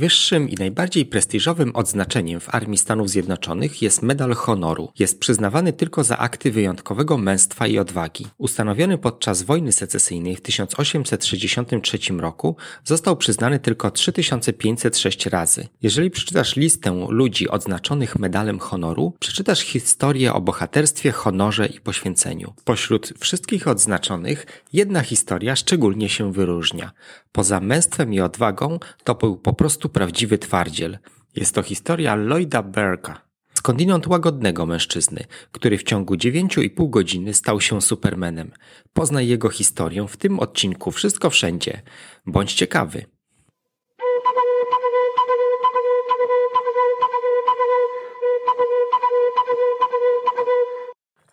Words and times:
Najwyższym 0.00 0.48
i 0.48 0.54
najbardziej 0.54 1.06
prestiżowym 1.06 1.76
odznaczeniem 1.76 2.40
w 2.40 2.54
Armii 2.54 2.78
Stanów 2.78 3.10
Zjednoczonych 3.10 3.82
jest 3.82 4.02
Medal 4.02 4.34
Honoru. 4.34 4.92
Jest 4.98 5.20
przyznawany 5.20 5.72
tylko 5.72 6.04
za 6.04 6.18
akty 6.18 6.50
wyjątkowego 6.50 7.18
męstwa 7.18 7.66
i 7.66 7.78
odwagi. 7.78 8.26
Ustanowiony 8.38 8.98
podczas 8.98 9.42
wojny 9.42 9.72
secesyjnej 9.72 10.36
w 10.36 10.40
1863 10.40 11.98
roku, 12.18 12.56
został 12.84 13.16
przyznany 13.16 13.58
tylko 13.58 13.90
3506 13.90 15.26
razy. 15.26 15.68
Jeżeli 15.82 16.10
przeczytasz 16.10 16.56
listę 16.56 17.06
ludzi 17.08 17.48
odznaczonych 17.48 18.18
Medalem 18.18 18.58
Honoru, 18.58 19.14
przeczytasz 19.18 19.60
historię 19.60 20.32
o 20.34 20.40
bohaterstwie, 20.40 21.12
honorze 21.12 21.66
i 21.66 21.80
poświęceniu. 21.80 22.54
Pośród 22.64 23.12
wszystkich 23.18 23.68
odznaczonych, 23.68 24.46
jedna 24.72 25.00
historia 25.00 25.56
szczególnie 25.56 26.08
się 26.08 26.32
wyróżnia. 26.32 26.92
Poza 27.32 27.60
męstwem 27.60 28.14
i 28.14 28.20
odwagą, 28.20 28.78
to 29.04 29.14
był 29.14 29.36
po 29.36 29.52
prostu 29.52 29.89
prawdziwy 29.90 30.38
twardziel. 30.38 30.98
Jest 31.36 31.54
to 31.54 31.62
historia 31.62 32.14
Lloyda 32.14 32.62
Burka, 32.62 33.20
skądinąd 33.54 34.06
łagodnego 34.06 34.66
mężczyzny, 34.66 35.24
który 35.52 35.78
w 35.78 35.82
ciągu 35.82 36.14
9,5 36.14 36.90
godziny 36.90 37.34
stał 37.34 37.60
się 37.60 37.82
Supermanem. 37.82 38.52
Poznaj 38.92 39.28
jego 39.28 39.48
historię 39.48 40.08
w 40.08 40.16
tym 40.16 40.40
odcinku 40.40 40.90
Wszystko 40.90 41.30
Wszędzie. 41.30 41.82
Bądź 42.26 42.52
ciekawy. 42.52 43.04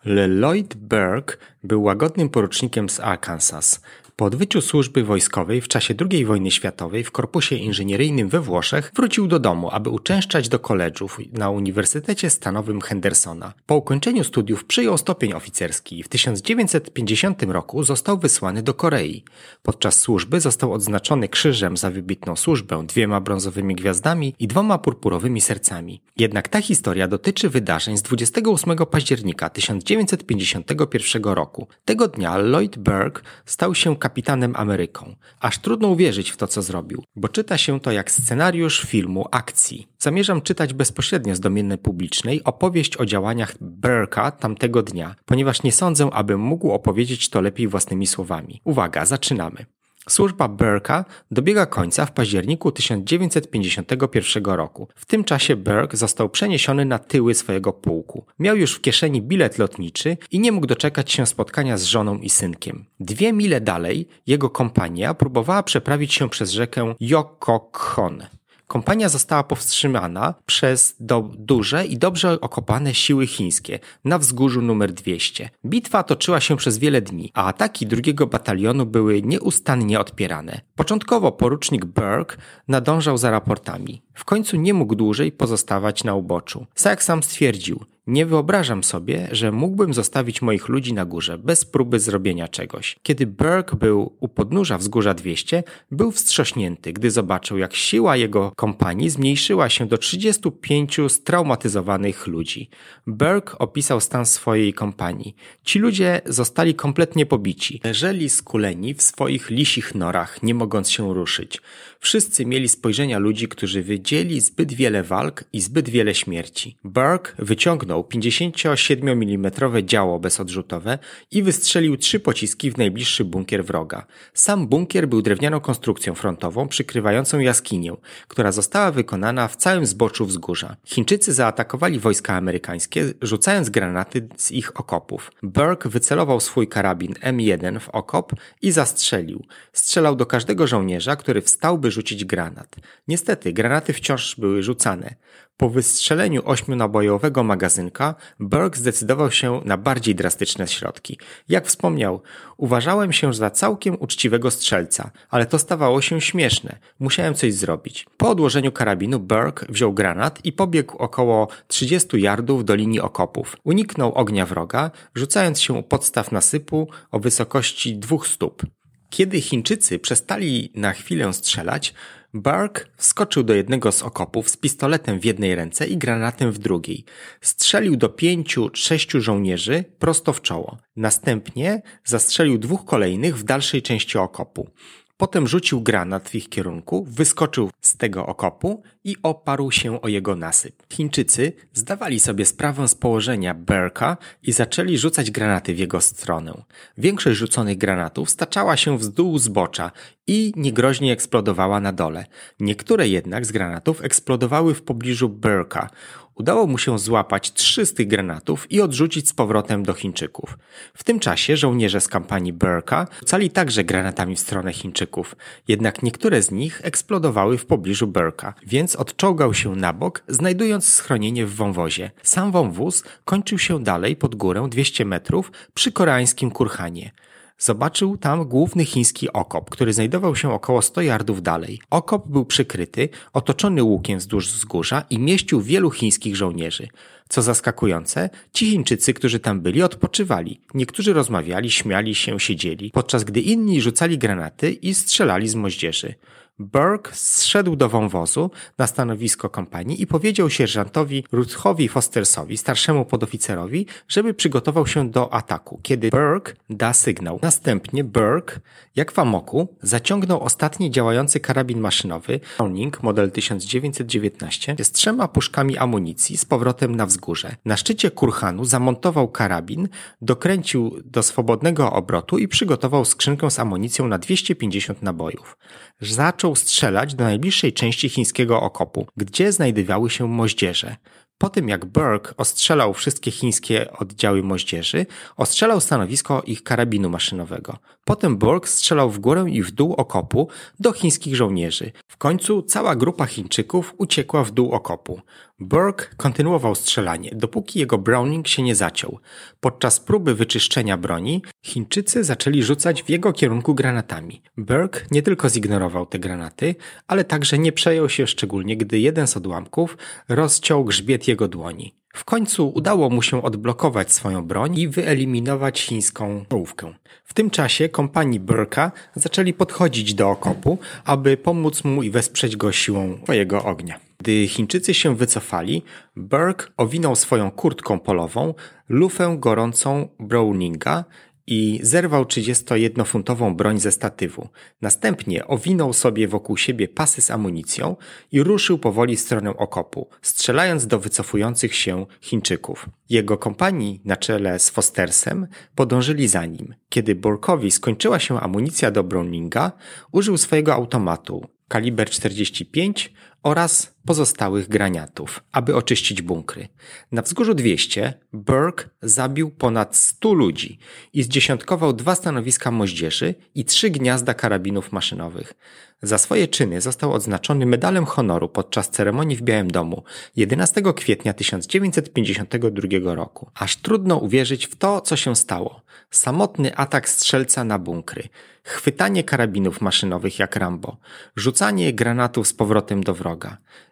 Lloyd 0.04 0.74
Burke 0.74 1.36
był 1.64 1.82
łagodnym 1.82 2.28
porucznikiem 2.28 2.88
z 2.88 3.00
Arkansas. 3.00 3.80
Po 4.18 4.24
odbyciu 4.24 4.60
służby 4.60 5.04
wojskowej 5.04 5.60
w 5.60 5.68
czasie 5.68 5.94
II 6.10 6.24
wojny 6.24 6.50
światowej 6.50 7.04
w 7.04 7.10
korpusie 7.10 7.56
inżynieryjnym 7.56 8.28
we 8.28 8.40
Włoszech 8.40 8.92
wrócił 8.94 9.26
do 9.26 9.38
domu, 9.38 9.70
aby 9.72 9.90
uczęszczać 9.90 10.48
do 10.48 10.58
koledżów 10.58 11.18
na 11.32 11.50
Uniwersytecie 11.50 12.30
Stanowym 12.30 12.80
Hendersona. 12.80 13.52
Po 13.66 13.76
ukończeniu 13.76 14.24
studiów 14.24 14.64
przyjął 14.64 14.98
stopień 14.98 15.32
oficerski 15.32 15.98
i 15.98 16.02
w 16.02 16.08
1950 16.08 17.42
roku 17.42 17.82
został 17.82 18.18
wysłany 18.18 18.62
do 18.62 18.74
Korei. 18.74 19.24
Podczas 19.62 20.00
służby 20.00 20.40
został 20.40 20.72
odznaczony 20.72 21.28
krzyżem 21.28 21.76
za 21.76 21.90
wybitną 21.90 22.36
służbę, 22.36 22.84
dwiema 22.86 23.20
brązowymi 23.20 23.74
gwiazdami 23.74 24.34
i 24.38 24.46
dwoma 24.48 24.78
purpurowymi 24.78 25.40
sercami. 25.40 26.00
Jednak 26.16 26.48
ta 26.48 26.60
historia 26.60 27.08
dotyczy 27.08 27.48
wydarzeń 27.48 27.96
z 27.96 28.02
28 28.02 28.76
października 28.76 29.50
1951 29.50 31.22
roku. 31.22 31.68
Tego 31.84 32.08
dnia 32.08 32.36
Lloyd 32.38 32.78
Burke 32.78 33.22
stał 33.46 33.74
się 33.74 33.96
kapitanem 34.08 34.52
Ameryką. 34.56 35.14
Aż 35.40 35.58
trudno 35.58 35.88
uwierzyć 35.88 36.30
w 36.30 36.36
to, 36.36 36.46
co 36.46 36.62
zrobił, 36.62 37.04
bo 37.16 37.28
czyta 37.28 37.58
się 37.58 37.80
to 37.80 37.92
jak 37.92 38.10
scenariusz 38.10 38.80
filmu 38.82 39.26
akcji. 39.30 39.86
Zamierzam 39.98 40.42
czytać 40.42 40.74
bezpośrednio 40.74 41.34
z 41.34 41.40
domieny 41.40 41.78
publicznej 41.78 42.44
opowieść 42.44 42.96
o 42.96 43.06
działaniach 43.06 43.54
Burka 43.60 44.30
tamtego 44.30 44.82
dnia, 44.82 45.14
ponieważ 45.24 45.62
nie 45.62 45.72
sądzę, 45.72 46.08
abym 46.12 46.40
mógł 46.40 46.70
opowiedzieć 46.70 47.28
to 47.28 47.40
lepiej 47.40 47.68
własnymi 47.68 48.06
słowami. 48.06 48.60
Uwaga, 48.64 49.04
zaczynamy. 49.04 49.66
Służba 50.08 50.48
Burka 50.48 51.04
dobiega 51.30 51.66
końca 51.66 52.06
w 52.06 52.12
październiku 52.12 52.72
1951 52.72 54.44
roku. 54.44 54.88
W 54.94 55.06
tym 55.06 55.24
czasie 55.24 55.56
Burke 55.56 55.96
został 55.96 56.28
przeniesiony 56.28 56.84
na 56.84 56.98
tyły 56.98 57.34
swojego 57.34 57.72
pułku. 57.72 58.24
Miał 58.38 58.56
już 58.56 58.74
w 58.74 58.80
kieszeni 58.80 59.22
bilet 59.22 59.58
lotniczy 59.58 60.16
i 60.30 60.40
nie 60.40 60.52
mógł 60.52 60.66
doczekać 60.66 61.12
się 61.12 61.26
spotkania 61.26 61.78
z 61.78 61.84
żoną 61.84 62.18
i 62.18 62.30
synkiem. 62.30 62.84
Dwie 63.00 63.32
mile 63.32 63.60
dalej 63.60 64.08
jego 64.26 64.50
kompania 64.50 65.14
próbowała 65.14 65.62
przeprawić 65.62 66.14
się 66.14 66.28
przez 66.28 66.50
rzekę 66.50 66.94
Yokokhon. 67.00 68.37
Kompania 68.68 69.08
została 69.08 69.42
powstrzymana 69.42 70.34
przez 70.46 70.96
do, 71.00 71.30
duże 71.38 71.86
i 71.86 71.98
dobrze 71.98 72.40
okopane 72.40 72.94
siły 72.94 73.26
chińskie 73.26 73.78
na 74.04 74.18
wzgórzu 74.18 74.62
numer 74.62 74.92
200. 74.92 75.50
Bitwa 75.66 76.02
toczyła 76.02 76.40
się 76.40 76.56
przez 76.56 76.78
wiele 76.78 77.02
dni, 77.02 77.30
a 77.34 77.46
ataki 77.46 77.86
drugiego 77.86 78.26
batalionu 78.26 78.86
były 78.86 79.22
nieustannie 79.22 80.00
odpierane. 80.00 80.60
Początkowo 80.74 81.32
porucznik 81.32 81.84
Burke 81.84 82.36
nadążał 82.68 83.18
za 83.18 83.30
raportami. 83.30 84.02
W 84.14 84.24
końcu 84.24 84.56
nie 84.56 84.74
mógł 84.74 84.94
dłużej 84.94 85.32
pozostawać 85.32 86.04
na 86.04 86.14
uboczu. 86.14 86.66
Jak 86.84 87.02
sam 87.02 87.22
stwierdził, 87.22 87.84
nie 88.08 88.26
wyobrażam 88.26 88.84
sobie, 88.84 89.28
że 89.32 89.52
mógłbym 89.52 89.94
zostawić 89.94 90.42
moich 90.42 90.68
ludzi 90.68 90.92
na 90.94 91.04
górze 91.04 91.38
bez 91.38 91.64
próby 91.64 92.00
zrobienia 92.00 92.48
czegoś. 92.48 92.96
Kiedy 93.02 93.26
Burke 93.26 93.76
był 93.76 94.16
u 94.20 94.28
podnóża 94.28 94.78
wzgórza 94.78 95.14
200, 95.14 95.62
był 95.90 96.12
wstrząśnięty, 96.12 96.92
gdy 96.92 97.10
zobaczył, 97.10 97.58
jak 97.58 97.74
siła 97.74 98.16
jego 98.16 98.52
kompanii 98.56 99.10
zmniejszyła 99.10 99.68
się 99.68 99.86
do 99.86 99.98
35 99.98 100.96
straumatyzowanych 101.08 102.26
ludzi. 102.26 102.70
Burke 103.06 103.58
opisał 103.58 104.00
stan 104.00 104.26
swojej 104.26 104.74
kompanii. 104.74 105.36
Ci 105.64 105.78
ludzie 105.78 106.20
zostali 106.26 106.74
kompletnie 106.74 107.26
pobici. 107.26 107.80
Leżeli 107.84 108.28
skuleni 108.28 108.94
w 108.94 109.02
swoich 109.02 109.50
lisich 109.50 109.94
norach, 109.94 110.42
nie 110.42 110.54
mogąc 110.54 110.90
się 110.90 111.14
ruszyć. 111.14 111.60
Wszyscy 112.00 112.46
mieli 112.46 112.68
spojrzenia 112.68 113.18
ludzi, 113.18 113.48
którzy 113.48 113.82
wydzieli 113.82 114.40
zbyt 114.40 114.72
wiele 114.72 115.02
walk 115.02 115.44
i 115.52 115.60
zbyt 115.60 115.88
wiele 115.88 116.14
śmierci. 116.14 116.76
Burke 116.84 117.32
wyciągnął 117.38 117.97
wyciągnął 117.98 118.04
57 118.04 119.08
mm 119.08 119.52
działo 119.84 120.18
bezodrzutowe 120.18 120.98
i 121.30 121.42
wystrzelił 121.42 121.96
trzy 121.96 122.20
pociski 122.20 122.70
w 122.70 122.78
najbliższy 122.78 123.24
bunkier 123.24 123.64
wroga. 123.64 124.06
Sam 124.34 124.66
bunkier 124.66 125.08
był 125.08 125.22
drewnianą 125.22 125.60
konstrukcją 125.60 126.14
frontową 126.14 126.68
przykrywającą 126.68 127.38
jaskinię, 127.38 127.96
która 128.28 128.52
została 128.52 128.90
wykonana 128.90 129.48
w 129.48 129.56
całym 129.56 129.86
zboczu 129.86 130.26
wzgórza. 130.26 130.76
Chińczycy 130.84 131.32
zaatakowali 131.32 131.98
wojska 131.98 132.34
amerykańskie, 132.34 133.14
rzucając 133.22 133.70
granaty 133.70 134.28
z 134.36 134.52
ich 134.52 134.80
okopów. 134.80 135.32
Burke 135.42 135.88
wycelował 135.88 136.40
swój 136.40 136.68
karabin 136.68 137.12
M1 137.12 137.80
w 137.80 137.88
okop 137.88 138.32
i 138.62 138.70
zastrzelił. 138.70 139.44
Strzelał 139.72 140.16
do 140.16 140.26
każdego 140.26 140.66
żołnierza, 140.66 141.16
który 141.16 141.42
wstał, 141.42 141.78
by 141.78 141.90
rzucić 141.90 142.24
granat. 142.24 142.76
Niestety, 143.08 143.52
granaty 143.52 143.92
wciąż 143.92 144.36
były 144.36 144.62
rzucane. 144.62 145.14
Po 145.58 145.70
wystrzeleniu 145.70 146.42
ośmionabojowego 146.44 147.44
magazynka, 147.44 148.14
Burke 148.40 148.78
zdecydował 148.78 149.30
się 149.30 149.60
na 149.64 149.76
bardziej 149.76 150.14
drastyczne 150.14 150.68
środki. 150.68 151.18
Jak 151.48 151.66
wspomniał, 151.66 152.22
uważałem 152.56 153.12
się 153.12 153.34
za 153.34 153.50
całkiem 153.50 153.96
uczciwego 154.00 154.50
strzelca, 154.50 155.10
ale 155.30 155.46
to 155.46 155.58
stawało 155.58 156.00
się 156.02 156.20
śmieszne. 156.20 156.78
Musiałem 156.98 157.34
coś 157.34 157.54
zrobić. 157.54 158.06
Po 158.16 158.30
odłożeniu 158.30 158.72
karabinu 158.72 159.20
Burke 159.20 159.66
wziął 159.68 159.92
granat 159.92 160.44
i 160.44 160.52
pobiegł 160.52 160.96
około 160.96 161.48
30 161.68 162.20
yardów 162.20 162.64
do 162.64 162.74
linii 162.74 163.00
okopów. 163.00 163.56
Uniknął 163.64 164.12
ognia 164.12 164.46
wroga, 164.46 164.90
rzucając 165.14 165.60
się 165.60 165.74
u 165.74 165.82
podstaw 165.82 166.32
nasypu 166.32 166.88
o 167.10 167.20
wysokości 167.20 167.96
dwóch 167.96 168.26
stóp. 168.26 168.62
Kiedy 169.10 169.40
Chińczycy 169.40 169.98
przestali 169.98 170.72
na 170.74 170.92
chwilę 170.92 171.32
strzelać, 171.32 171.94
Burke 172.34 172.84
wskoczył 172.96 173.42
do 173.42 173.54
jednego 173.54 173.92
z 173.92 174.02
okopów 174.02 174.50
z 174.50 174.56
pistoletem 174.56 175.20
w 175.20 175.24
jednej 175.24 175.54
ręce 175.54 175.86
i 175.86 175.96
granatem 175.96 176.52
w 176.52 176.58
drugiej. 176.58 177.04
Strzelił 177.40 177.96
do 177.96 178.08
pięciu, 178.08 178.70
sześciu 178.74 179.20
żołnierzy 179.20 179.84
prosto 179.98 180.32
w 180.32 180.42
czoło. 180.42 180.78
Następnie 180.96 181.82
zastrzelił 182.04 182.58
dwóch 182.58 182.84
kolejnych 182.84 183.38
w 183.38 183.42
dalszej 183.42 183.82
części 183.82 184.18
okopu. 184.18 184.70
Potem 185.18 185.48
rzucił 185.48 185.80
granat 185.80 186.28
w 186.28 186.34
ich 186.34 186.48
kierunku, 186.48 187.04
wyskoczył 187.10 187.70
z 187.80 187.96
tego 187.96 188.26
okopu 188.26 188.82
i 189.04 189.16
oparł 189.22 189.70
się 189.70 190.02
o 190.02 190.08
jego 190.08 190.36
nasyp. 190.36 190.82
Chińczycy 190.92 191.52
zdawali 191.72 192.20
sobie 192.20 192.46
sprawę 192.46 192.88
z 192.88 192.94
położenia 192.94 193.54
Berka 193.54 194.16
i 194.42 194.52
zaczęli 194.52 194.98
rzucać 194.98 195.30
granaty 195.30 195.74
w 195.74 195.78
jego 195.78 196.00
stronę. 196.00 196.62
Większość 196.98 197.38
rzuconych 197.38 197.78
granatów 197.78 198.30
staczała 198.30 198.76
się 198.76 198.98
w 198.98 199.08
dół 199.08 199.38
zbocza 199.38 199.90
i 200.26 200.52
niegroźnie 200.56 201.12
eksplodowała 201.12 201.80
na 201.80 201.92
dole. 201.92 202.26
Niektóre 202.60 203.08
jednak 203.08 203.46
z 203.46 203.52
granatów 203.52 204.04
eksplodowały 204.04 204.74
w 204.74 204.82
pobliżu 204.82 205.28
Berka. 205.28 205.90
Udało 206.38 206.66
mu 206.66 206.78
się 206.78 206.98
złapać 206.98 207.52
trzy 207.52 207.86
z 207.86 207.94
tych 207.94 208.08
granatów 208.08 208.72
i 208.72 208.80
odrzucić 208.80 209.28
z 209.28 209.32
powrotem 209.32 209.82
do 209.82 209.94
Chińczyków. 209.94 210.58
W 210.94 211.04
tym 211.04 211.20
czasie 211.20 211.56
żołnierze 211.56 212.00
z 212.00 212.08
kampanii 212.08 212.52
Burka 212.52 213.06
rzucali 213.20 213.50
także 213.50 213.84
granatami 213.84 214.36
w 214.36 214.40
stronę 214.40 214.72
Chińczyków, 214.72 215.36
jednak 215.68 216.02
niektóre 216.02 216.42
z 216.42 216.50
nich 216.50 216.80
eksplodowały 216.84 217.58
w 217.58 217.66
pobliżu 217.66 218.06
Burka, 218.06 218.54
więc 218.66 218.96
odczołgał 218.96 219.54
się 219.54 219.76
na 219.76 219.92
bok, 219.92 220.22
znajdując 220.28 220.88
schronienie 220.88 221.46
w 221.46 221.54
wąwozie. 221.54 222.10
Sam 222.22 222.52
wąwóz 222.52 223.04
kończył 223.24 223.58
się 223.58 223.82
dalej 223.82 224.16
pod 224.16 224.34
górę 224.34 224.66
200 224.70 225.04
metrów 225.04 225.52
przy 225.74 225.92
koreańskim 225.92 226.50
Kurhanie. 226.50 227.12
Zobaczył 227.58 228.16
tam 228.16 228.44
główny 228.44 228.84
chiński 228.84 229.32
okop, 229.32 229.70
który 229.70 229.92
znajdował 229.92 230.36
się 230.36 230.52
około 230.52 230.82
100 230.82 231.02
yardów 231.02 231.42
dalej. 231.42 231.80
Okop 231.90 232.28
był 232.28 232.44
przykryty, 232.44 233.08
otoczony 233.32 233.82
łukiem 233.82 234.18
wzdłuż 234.18 234.48
wzgórza 234.48 235.04
i 235.10 235.18
mieścił 235.18 235.60
wielu 235.60 235.90
chińskich 235.90 236.36
żołnierzy. 236.36 236.88
Co 237.28 237.42
zaskakujące, 237.42 238.30
ci 238.52 238.70
Chińczycy, 238.70 239.14
którzy 239.14 239.40
tam 239.40 239.60
byli, 239.60 239.82
odpoczywali. 239.82 240.60
Niektórzy 240.74 241.12
rozmawiali, 241.12 241.70
śmiali 241.70 242.14
się, 242.14 242.40
siedzieli, 242.40 242.90
podczas 242.90 243.24
gdy 243.24 243.40
inni 243.40 243.80
rzucali 243.80 244.18
granaty 244.18 244.70
i 244.70 244.94
strzelali 244.94 245.48
z 245.48 245.54
moździerzy. 245.54 246.14
Burke 246.58 247.10
zszedł 247.14 247.76
do 247.76 247.88
wąwozu 247.88 248.50
na 248.78 248.86
stanowisko 248.86 249.48
kompanii 249.48 250.02
i 250.02 250.06
powiedział 250.06 250.50
sierżantowi 250.50 251.24
Ruthowi 251.32 251.88
Fostersowi, 251.88 252.56
starszemu 252.56 253.04
podoficerowi, 253.04 253.86
żeby 254.08 254.34
przygotował 254.34 254.86
się 254.86 255.10
do 255.10 255.32
ataku, 255.32 255.80
kiedy 255.82 256.10
Burke 256.10 256.52
da 256.70 256.92
sygnał. 256.92 257.38
Następnie 257.42 258.04
Burke, 258.04 258.60
jak 258.96 259.12
w 259.12 259.18
amoku, 259.18 259.68
zaciągnął 259.82 260.40
ostatni 260.40 260.90
działający 260.90 261.40
karabin 261.40 261.80
maszynowy 261.80 262.40
Browning 262.58 263.02
model 263.02 263.30
1919 263.30 264.76
z 264.82 264.92
trzema 264.92 265.28
puszkami 265.28 265.78
amunicji 265.78 266.36
z 266.36 266.44
powrotem 266.44 266.96
na 266.96 267.06
wzgórze. 267.06 267.56
Na 267.64 267.76
szczycie 267.76 268.10
kurhanu 268.10 268.64
zamontował 268.64 269.28
karabin, 269.28 269.88
dokręcił 270.22 270.96
do 271.04 271.22
swobodnego 271.22 271.92
obrotu 271.92 272.38
i 272.38 272.48
przygotował 272.48 273.04
skrzynkę 273.04 273.50
z 273.50 273.58
amunicją 273.58 274.08
na 274.08 274.18
250 274.18 275.02
nabojów. 275.02 275.56
Zaczął 276.00 276.47
strzelać 276.56 277.14
do 277.14 277.24
najbliższej 277.24 277.72
części 277.72 278.08
chińskiego 278.08 278.60
okopu, 278.60 279.06
gdzie 279.16 279.52
znajdowały 279.52 280.10
się 280.10 280.28
moździerze. 280.28 280.96
Po 281.38 281.48
tym 281.50 281.68
jak 281.68 281.84
Burke 281.84 282.34
ostrzelał 282.36 282.94
wszystkie 282.94 283.30
chińskie 283.30 283.92
oddziały 283.92 284.42
moździerzy, 284.42 285.06
ostrzelał 285.36 285.80
stanowisko 285.80 286.42
ich 286.46 286.62
karabinu 286.62 287.10
maszynowego. 287.10 287.78
Potem 288.04 288.36
Burke 288.36 288.68
strzelał 288.68 289.10
w 289.10 289.18
górę 289.18 289.46
i 289.48 289.62
w 289.62 289.70
dół 289.70 289.92
okopu 289.92 290.48
do 290.80 290.92
chińskich 290.92 291.36
żołnierzy. 291.36 291.92
W 292.10 292.16
końcu 292.16 292.62
cała 292.62 292.96
grupa 292.96 293.26
Chińczyków 293.26 293.94
uciekła 293.98 294.44
w 294.44 294.50
dół 294.50 294.72
okopu. 294.72 295.20
Burke 295.60 296.06
kontynuował 296.16 296.74
strzelanie, 296.74 297.30
dopóki 297.34 297.78
jego 297.78 297.98
Browning 297.98 298.48
się 298.48 298.62
nie 298.62 298.74
zaciął. 298.74 299.18
Podczas 299.60 300.00
próby 300.00 300.34
wyczyszczenia 300.34 300.96
broni, 300.96 301.42
Chińczycy 301.64 302.24
zaczęli 302.24 302.62
rzucać 302.62 303.02
w 303.02 303.08
jego 303.08 303.32
kierunku 303.32 303.74
granatami. 303.74 304.42
Burke 304.56 305.00
nie 305.10 305.22
tylko 305.22 305.48
zignorował 305.48 306.06
te 306.06 306.18
granaty, 306.18 306.74
ale 307.06 307.24
także 307.24 307.58
nie 307.58 307.72
przejął 307.72 308.08
się 308.08 308.26
szczególnie, 308.26 308.76
gdy 308.76 308.98
jeden 308.98 309.26
z 309.26 309.36
odłamków 309.36 309.96
rozciął 310.28 310.84
grzbiet 310.84 311.28
jego 311.28 311.48
dłoni. 311.48 311.94
W 312.14 312.24
końcu 312.24 312.72
udało 312.74 313.10
mu 313.10 313.22
się 313.22 313.42
odblokować 313.42 314.12
swoją 314.12 314.42
broń 314.42 314.78
i 314.78 314.88
wyeliminować 314.88 315.80
chińską 315.80 316.44
czołówkę. 316.48 316.94
W 317.24 317.34
tym 317.34 317.50
czasie 317.50 317.88
kompanii 317.88 318.40
Burka 318.40 318.92
zaczęli 319.14 319.52
podchodzić 319.52 320.14
do 320.14 320.30
okopu, 320.30 320.78
aby 321.04 321.36
pomóc 321.36 321.84
mu 321.84 322.02
i 322.02 322.10
wesprzeć 322.10 322.56
go 322.56 322.72
siłą 322.72 323.18
swojego 323.22 323.64
ognia. 323.64 324.07
Gdy 324.20 324.48
Chińczycy 324.48 324.94
się 324.94 325.16
wycofali, 325.16 325.82
Burke 326.16 326.66
owinął 326.76 327.16
swoją 327.16 327.50
kurtką 327.50 327.98
polową 327.98 328.54
lufę 328.88 329.36
gorącą 329.38 330.08
Browninga 330.20 331.04
i 331.46 331.80
zerwał 331.82 332.24
31-funtową 332.24 333.56
broń 333.56 333.80
ze 333.80 333.92
statywu. 333.92 334.48
Następnie 334.82 335.46
owinął 335.46 335.92
sobie 335.92 336.28
wokół 336.28 336.56
siebie 336.56 336.88
pasy 336.88 337.22
z 337.22 337.30
amunicją 337.30 337.96
i 338.32 338.42
ruszył 338.42 338.78
powoli 338.78 339.16
w 339.16 339.20
stronę 339.20 339.56
okopu, 339.56 340.08
strzelając 340.22 340.86
do 340.86 340.98
wycofujących 340.98 341.74
się 341.74 342.06
Chińczyków. 342.20 342.88
Jego 343.10 343.38
kompanii 343.38 344.00
na 344.04 344.16
czele 344.16 344.58
z 344.58 344.70
Fostersem 344.70 345.46
podążyli 345.74 346.28
za 346.28 346.46
nim. 346.46 346.74
Kiedy 346.88 347.14
Burkowi 347.14 347.70
skończyła 347.70 348.18
się 348.18 348.40
amunicja 348.40 348.90
do 348.90 349.04
Browninga, 349.04 349.72
użył 350.12 350.36
swojego 350.36 350.74
automatu 350.74 351.48
kaliber 351.68 352.10
45 352.10 353.12
oraz 353.42 353.94
pozostałych 354.06 354.68
graniatów, 354.68 355.40
aby 355.52 355.76
oczyścić 355.76 356.22
bunkry. 356.22 356.68
Na 357.12 357.22
wzgórzu 357.22 357.54
200 357.54 358.14
Burke 358.32 358.88
zabił 359.02 359.50
ponad 359.50 359.96
100 359.96 360.32
ludzi 360.32 360.78
i 361.12 361.22
zdziesiątkował 361.22 361.92
dwa 361.92 362.14
stanowiska 362.14 362.70
moździerzy 362.70 363.34
i 363.54 363.64
trzy 363.64 363.90
gniazda 363.90 364.34
karabinów 364.34 364.92
maszynowych. 364.92 365.54
Za 366.02 366.18
swoje 366.18 366.48
czyny 366.48 366.80
został 366.80 367.12
odznaczony 367.12 367.66
medalem 367.66 368.06
honoru 368.06 368.48
podczas 368.48 368.90
ceremonii 368.90 369.36
w 369.36 369.42
Białym 369.42 369.70
Domu 369.70 370.02
11 370.36 370.82
kwietnia 370.96 371.32
1952 371.32 373.14
roku. 373.14 373.50
Aż 373.54 373.76
trudno 373.76 374.16
uwierzyć 374.16 374.66
w 374.66 374.76
to, 374.76 375.00
co 375.00 375.16
się 375.16 375.36
stało. 375.36 375.82
Samotny 376.10 376.76
atak 376.76 377.08
strzelca 377.08 377.64
na 377.64 377.78
bunkry, 377.78 378.28
chwytanie 378.62 379.24
karabinów 379.24 379.80
maszynowych 379.80 380.38
jak 380.38 380.56
Rambo, 380.56 380.96
rzucanie 381.36 381.92
granatów 381.92 382.48
z 382.48 382.52
powrotem 382.52 383.04
do 383.04 383.14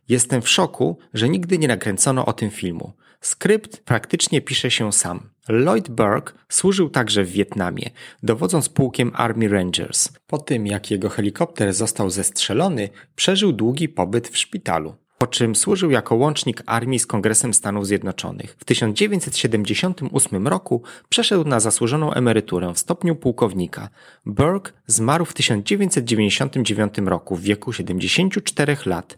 Jestem 0.08 0.42
w 0.42 0.48
szoku, 0.48 0.98
że 1.14 1.28
nigdy 1.28 1.58
nie 1.58 1.68
nakręcono 1.68 2.26
o 2.26 2.32
tym 2.32 2.50
filmu. 2.50 2.92
Skrypt 3.20 3.80
praktycznie 3.80 4.40
pisze 4.40 4.70
się 4.70 4.92
sam. 4.92 5.30
Lloyd 5.48 5.90
Burke 5.90 6.32
służył 6.48 6.90
także 6.90 7.24
w 7.24 7.30
Wietnamie, 7.30 7.90
dowodząc 8.22 8.68
pułkiem 8.68 9.12
Army 9.14 9.48
Rangers. 9.48 10.08
Po 10.26 10.38
tym, 10.38 10.66
jak 10.66 10.90
jego 10.90 11.08
helikopter 11.08 11.72
został 11.72 12.10
zestrzelony, 12.10 12.88
przeżył 13.16 13.52
długi 13.52 13.88
pobyt 13.88 14.28
w 14.28 14.38
szpitalu 14.38 14.94
po 15.18 15.26
czym 15.26 15.56
służył 15.56 15.90
jako 15.90 16.14
łącznik 16.14 16.62
armii 16.66 16.98
z 16.98 17.06
Kongresem 17.06 17.54
Stanów 17.54 17.86
Zjednoczonych. 17.86 18.56
W 18.58 18.64
1978 18.64 20.48
roku 20.48 20.82
przeszedł 21.08 21.44
na 21.44 21.60
zasłużoną 21.60 22.12
emeryturę 22.12 22.74
w 22.74 22.78
stopniu 22.78 23.16
pułkownika. 23.16 23.88
Burke 24.26 24.72
zmarł 24.86 25.24
w 25.24 25.34
1999 25.34 26.98
roku 26.98 27.36
w 27.36 27.40
wieku 27.40 27.72
74 27.72 28.76
lat 28.86 29.16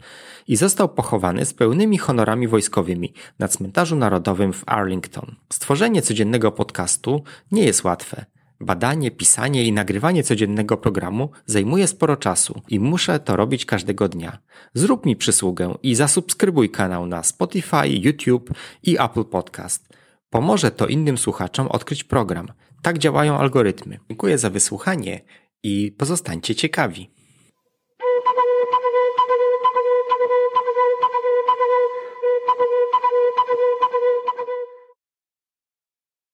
i 0.49 0.57
został 0.57 0.89
pochowany 0.89 1.45
z 1.45 1.55
pełnymi 1.55 1.99
honorami 1.99 2.49
wojskowymi 2.49 3.13
na 3.39 3.49
cmentarzu 3.49 3.97
narodowym 3.97 4.53
w 4.53 4.63
Arlington. 4.67 5.35
Stworzenie 5.53 6.03
codziennego 6.03 6.53
podcastu 6.53 7.23
nie 7.53 7.65
jest 7.65 7.85
łatwe. 7.85 8.25
Badanie, 8.61 9.11
pisanie 9.11 9.65
i 9.65 9.73
nagrywanie 9.73 10.23
codziennego 10.23 10.77
programu 10.77 11.31
zajmuje 11.47 11.87
sporo 11.87 12.17
czasu 12.17 12.63
i 12.69 12.81
muszę 12.81 13.21
to 13.21 13.37
robić 13.37 13.65
każdego 13.65 14.09
dnia. 14.09 14.39
Zrób 14.75 15.07
mi 15.07 15.17
przysługę 15.17 15.75
i 15.83 15.95
zasubskrybuj 15.95 16.71
kanał 16.71 17.07
na 17.07 17.23
Spotify, 17.23 17.89
YouTube 17.89 18.51
i 18.83 18.97
Apple 19.01 19.25
Podcast. 19.25 19.89
Pomoże 20.31 20.71
to 20.71 20.87
innym 20.87 21.19
słuchaczom 21.19 21.69
odkryć 21.69 22.05
program. 22.05 22.49
Tak 22.83 22.99
działają 22.99 23.39
algorytmy. 23.39 23.99
Dziękuję 24.09 24.39
za 24.39 24.51
wysłuchanie 24.51 25.21
i 25.63 25.93
pozostańcie 25.99 26.55
ciekawi. 26.55 27.11